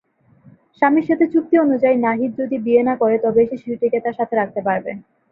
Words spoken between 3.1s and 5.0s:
তবেই সে শিশুটিকে তার সাথে রাখতে পারবে।